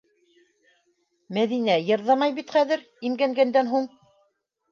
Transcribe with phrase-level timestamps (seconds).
[1.37, 2.83] Мәҙинә йырҙамай бит хәҙер...
[3.11, 3.87] имгәнгәндән һуң...